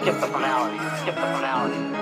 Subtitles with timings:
[0.00, 0.78] Skip the formality.
[1.02, 1.99] Skip the formality.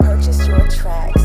[0.00, 1.19] Purchase your tracks